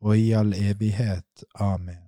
[0.00, 1.44] og i all evighet.
[1.54, 2.04] Amen.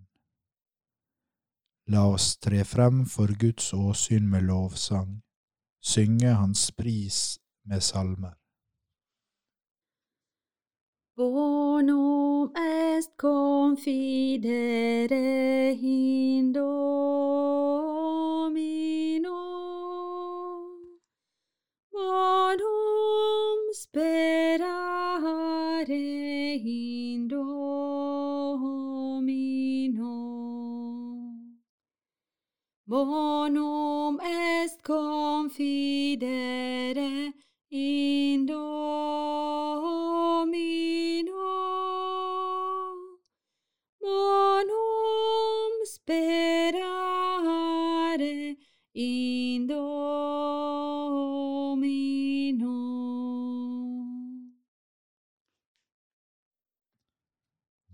[1.90, 5.22] La oss tre frem for Guds åsyn med lovsang,
[5.82, 8.36] synge Hans pris med salmer.
[11.16, 14.54] Bonum est confidere
[15.82, 16.52] in
[46.10, 47.38] sperare
[48.92, 49.86] in Domino.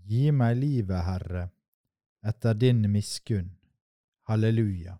[0.07, 1.51] Gi meg livet, Herre,
[2.25, 3.51] etter din miskunn.
[4.27, 4.97] Halleluja.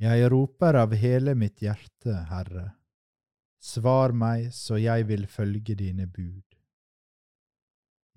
[0.00, 2.80] Jeg roper av hele mitt hjerte, Herre.
[3.60, 6.46] Svar meg så jeg vil følge dine bud.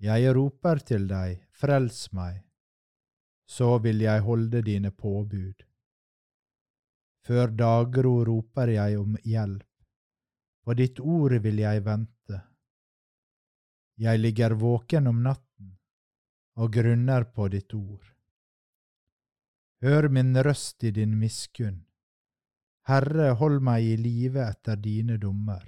[0.00, 2.40] Jeg roper til deg, frels meg,
[3.46, 5.64] så vil jeg holde dine påbud.
[7.24, 9.68] Før daggro roper jeg om hjelp,
[10.64, 12.40] på ditt ord vil jeg vente.
[14.00, 15.76] Jeg ligger våken om natten
[16.56, 18.10] og grunner på ditt ord.
[19.84, 21.84] Hør min røst i din miskunn.
[22.88, 25.64] Herre, hold meg i live etter dine dommer.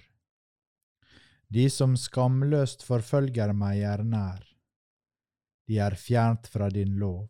[1.49, 4.43] De som skamløst forfølger meg, er nær.
[5.69, 7.29] De er fjernt fra din lov.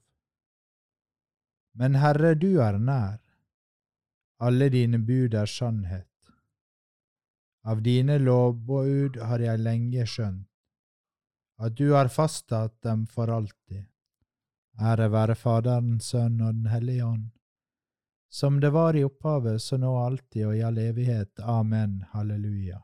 [1.76, 3.20] Men Herre, du er nær.
[4.40, 6.08] Alle dine bud er sannhet.
[7.66, 10.46] Av dine lovbud har jeg lenge skjønt,
[11.58, 13.86] at du har fastsatt dem for alltid.
[14.76, 17.30] Ære være Faderen, Sønnen og Den hellige ånd,
[18.28, 21.40] som det var i opphavet, så nå alltid og i all evighet.
[21.40, 22.02] Amen.
[22.12, 22.82] Halleluja.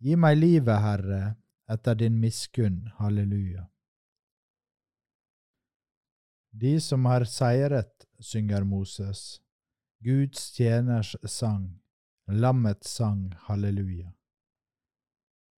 [0.00, 1.20] Gi meg livet, Herre,
[1.68, 2.86] etter din miskunn.
[2.98, 3.66] Halleluja.
[6.56, 9.42] De som har seiret, synger Moses,
[10.00, 11.66] Guds tjeners sang,
[12.32, 14.08] lammets sang, halleluja.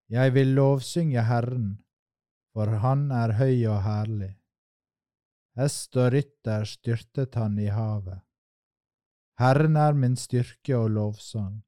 [0.09, 1.67] Jeg vil lovsynge Herren,
[2.53, 4.31] for Han er høy og herlig.
[5.57, 8.23] Hest og rytter styrtet han i havet.
[9.38, 11.59] Herren er min styrke og lovsang.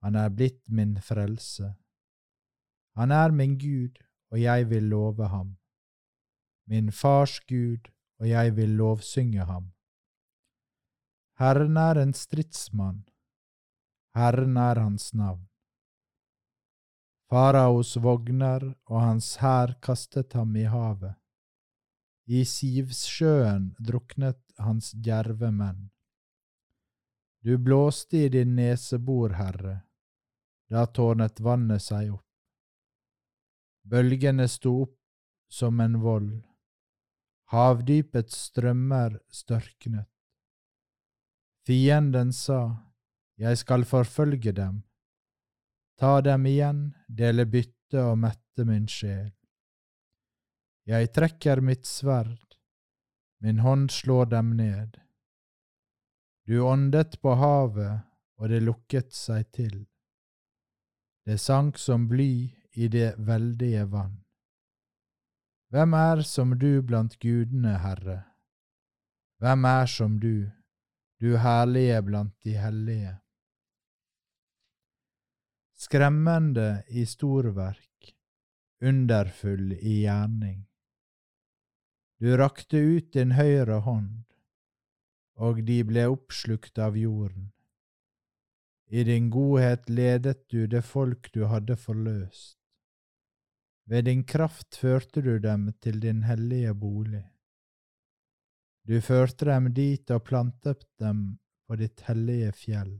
[0.00, 1.74] Han er blitt min frelse.
[2.96, 4.00] Han er min Gud,
[4.32, 5.56] og jeg vil love ham.
[6.66, 7.92] Min fars Gud,
[8.24, 9.66] og jeg vil lovsynge ham.
[11.36, 13.02] Herren er en stridsmann.
[14.16, 15.42] Herren er hans navn.
[17.28, 21.18] Faraos vogner og hans hær kastet ham i havet.
[22.24, 25.90] I Sivsjøen druknet hans djerve menn.
[27.44, 29.82] Du blåste i din nesebor, Herre,
[30.72, 32.24] da tårnet vannet seg opp.
[33.84, 34.96] Bølgene sto opp
[35.52, 36.32] som en vold,
[37.52, 40.08] havdypets strømmer størknet.
[41.64, 42.90] Fienden sa,
[43.36, 44.82] Jeg skal forfølge dem,
[45.98, 49.32] ta dem igjen, dele bytte og mette min sjel.
[50.86, 52.58] Jeg trekker mitt sverd,
[53.40, 55.00] min hånd slår dem ned.
[56.46, 58.04] Du åndet på havet,
[58.36, 59.86] og det lukket seg til.
[61.24, 64.23] Det sank som bly i det veldige vann.
[65.74, 68.20] Hvem er som du blant gudene, Herre?
[69.42, 70.46] Hvem er som du,
[71.18, 73.16] du herlige blant de hellige?
[75.74, 78.14] Skremmende i storverk,
[78.86, 80.62] underfull i gjerning.
[82.22, 84.22] Du rakte ut din høyre hånd,
[85.34, 87.50] og de ble oppslukt av jorden.
[88.94, 92.60] I din godhet ledet du det folk du hadde forløst.
[93.86, 97.24] Ved din kraft førte du dem til din hellige bolig.
[98.88, 102.94] Du førte dem dit og plantet dem på ditt hellige fjell.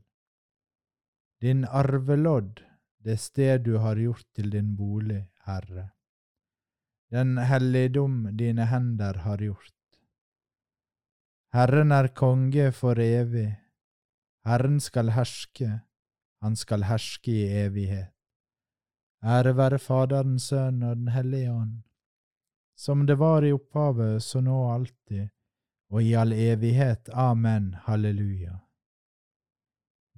[1.41, 2.63] Din arvelodd,
[3.05, 5.91] det sted du har gjort til din bolig, Herre.
[7.13, 9.73] Den helligdom dine hender har gjort.
[11.55, 13.51] Herren er konge for evig.
[14.45, 15.69] Herren skal herske,
[16.43, 18.14] han skal herske i evighet.
[19.25, 21.83] Ære være Faderen, Sønnen og Den hellige ånd,
[22.77, 25.29] som det var i opphavet, så nå og alltid,
[25.91, 27.09] og i all evighet.
[27.09, 27.75] Amen.
[27.87, 28.59] Halleluja.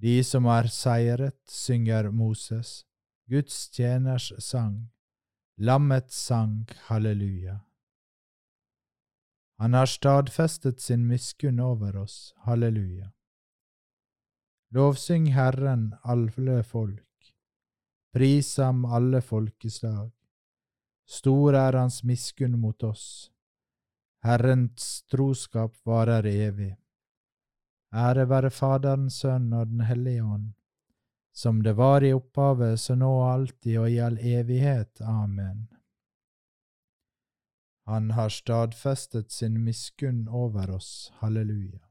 [0.01, 2.83] De som er seiret, synger Moses,
[3.29, 4.91] Guds tjeners sang,
[5.57, 7.59] lammets sang, halleluja.
[9.59, 13.09] Han har stadfestet sin miskunn over oss, halleluja.
[14.71, 17.06] Lovsyng Herren, alle folk,
[18.17, 20.11] pris ham alle folkeslag.
[21.05, 23.31] Stor er hans miskunn mot oss,
[24.25, 26.71] Herrens troskap varer evig.
[27.93, 30.47] Ære være Faderen, Sønnen og Den hellige ånd,
[31.31, 35.01] som det var i opphavet, så nå og alltid og i all evighet.
[35.01, 35.67] Amen.
[37.85, 41.11] Han har stadfestet sin miskunn over oss.
[41.21, 41.85] Halleluja.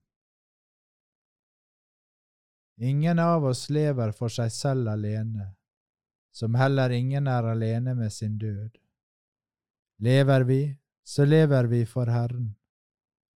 [2.76, 5.54] Ingen av oss lever for seg selv alene,
[6.36, 8.70] som heller ingen er alene med sin død.
[9.98, 12.50] Lever vi, så lever vi for Herren,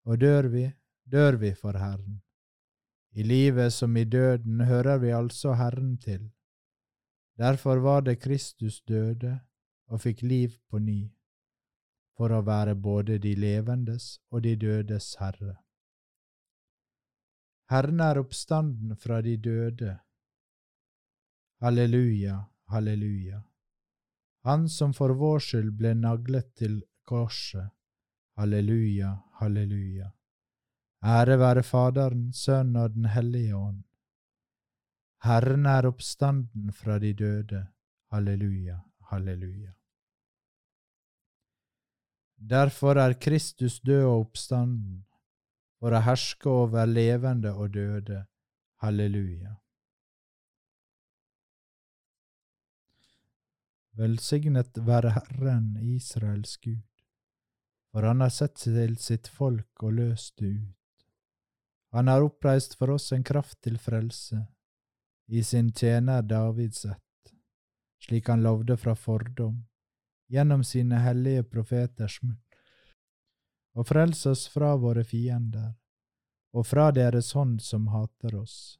[0.04, 0.66] og dør vi,
[1.06, 2.18] dør vi for Herren.
[3.12, 6.28] I livet som i døden hører vi altså Herren til.
[7.40, 9.40] Derfor var det Kristus døde
[9.88, 11.00] og fikk liv på ny,
[12.18, 15.56] for å være både de levendes og de dødes Herre.
[17.72, 20.00] Herren er oppstanden fra de døde.
[21.64, 23.44] Halleluja, halleluja.
[24.44, 26.80] Han som for vår skyld ble naglet til
[27.10, 27.70] korset.
[28.40, 29.12] Halleluja,
[29.42, 30.12] halleluja.
[31.04, 33.84] Ære være Faderen, Sønnen og Den hellige ånd.
[35.24, 37.68] Herren er oppstanden fra de døde.
[38.12, 38.80] Halleluja,
[39.12, 39.74] halleluja.
[42.40, 45.06] Derfor er Kristus død og oppstanden,
[45.80, 48.26] for å herske over levende og døde.
[48.80, 49.59] Halleluja.
[54.00, 56.86] Velsignet være Herren, Israels Gud,
[57.92, 61.04] for han har sett til sitt folk og løst det ut.
[61.92, 64.46] Han har oppreist for oss en kraft til frelse,
[65.28, 67.34] i sin tjener Davids ett,
[68.00, 69.66] slik han lovde fra fordom,
[70.32, 72.40] gjennom sine hellige profeters munn,
[73.76, 75.74] og frels oss fra våre fiender,
[76.56, 78.80] og fra deres hånd som hater oss.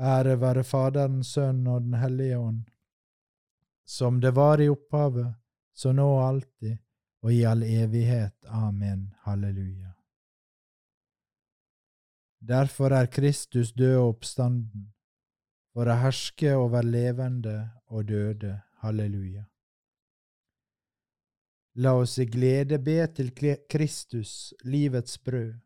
[0.00, 2.62] Ære være Faderen, Sønnen og Den hellige ånd,
[3.84, 5.34] som det var i opphavet,
[5.74, 6.78] så nå og alltid,
[7.22, 8.36] og i all evighet.
[8.46, 9.10] Amen.
[9.26, 9.92] Halleluja.
[12.40, 14.88] Derfor er Kristus død og oppstanden,
[15.74, 17.58] for å herske over levende
[17.92, 18.56] og døde.
[18.80, 19.44] Halleluja.
[21.76, 23.28] La oss i glede be til
[23.68, 25.60] Kristus, livets brød,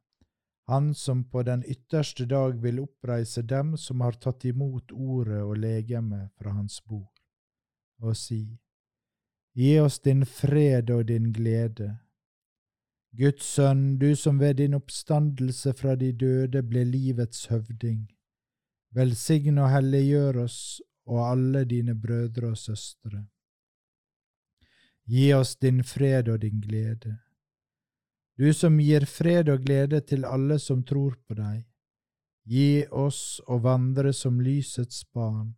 [0.66, 5.58] Han som på den ytterste dag vil oppreise dem som har tatt imot ordet og
[5.60, 7.12] legemet fra Hans bord,
[8.00, 8.58] og si,
[9.54, 11.92] Gi oss din fred og din glede.
[13.14, 18.08] Guds sønn, du som ved din oppstandelse fra de døde ble livets høvding,
[18.90, 20.58] velsign og helliggjør oss
[21.06, 23.22] og alle dine brødre og søstre.
[25.06, 27.14] Gi oss din fred og din glede.
[28.36, 31.60] Du som gir fred og glede til alle som tror på deg,
[32.44, 35.54] gi oss å vandre som lysets barn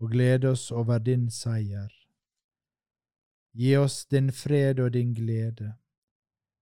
[0.00, 1.90] og glede oss over din seier.
[3.52, 5.72] Gi oss din fred og din glede.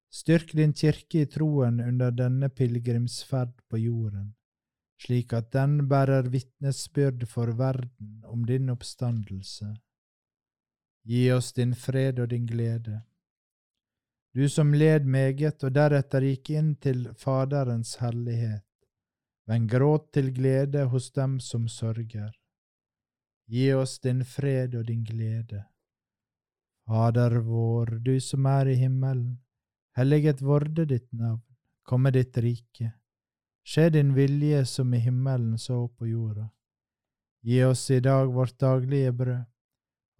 [0.09, 4.33] Styrk din kirke i troen under denne pilegrimsferd på jorden,
[4.97, 9.75] slik at den bærer vitnesbyrd for verden om din oppstandelse.
[11.05, 13.03] Gi oss din fred og din glede.
[14.39, 18.63] Du som led meget og deretter gikk inn til Faderens herlighet,
[19.51, 22.29] men gråt til glede hos dem som sørger.
[23.51, 25.65] Gi oss din fred og din glede.
[26.87, 29.41] Fader vår, du som er i himmelen.
[29.99, 31.43] Helliget vorde ditt navn,
[31.83, 32.93] komme ditt rike.
[33.67, 36.47] Skje din vilje som i himmelen så på jorda.
[37.43, 39.43] Gi oss i dag vårt daglige brød,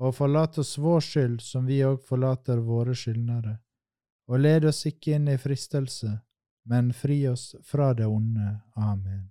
[0.03, 3.61] og forlat oss vår skyld som vi òg forlater våre skyldnere.
[4.29, 6.19] Og led oss ikke inn i fristelse,
[6.69, 8.59] men fri oss fra det onde.
[8.77, 9.31] Amen.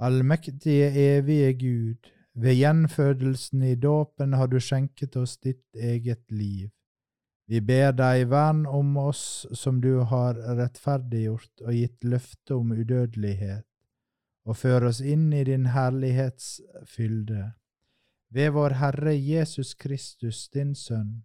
[0.00, 0.88] Allmektige,
[1.18, 6.70] evige Gud, ved gjenfødelsen i dåpen har du skjenket oss ditt eget liv.
[7.48, 13.66] Vi ber deg vern om oss som du har rettferdiggjort og gitt løfte om udødelighet,
[14.44, 17.54] og før oss inn i din herlighetsfylde.
[18.30, 21.24] Ved vår Herre Jesus Kristus, din Sønn,